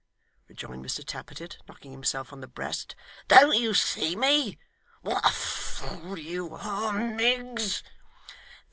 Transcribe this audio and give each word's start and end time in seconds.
rejoined 0.47 0.83
Mr 0.83 1.05
Tappertit, 1.05 1.57
knocking 1.67 1.91
himself 1.91 2.33
on 2.33 2.41
the 2.41 2.47
breast. 2.47 2.95
'Don't 3.27 3.55
you 3.59 3.75
see 3.75 4.15
me? 4.15 4.57
What 5.03 5.23
a 5.23 5.29
fool 5.31 6.17
you 6.17 6.55
are, 6.55 6.93
Miggs! 7.13 7.83